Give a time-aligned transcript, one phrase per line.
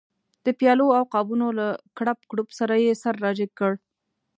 [0.45, 1.67] د پیالو او قابونو له
[1.97, 3.71] کړپ کړوپ سره یې سر را جګ کړ.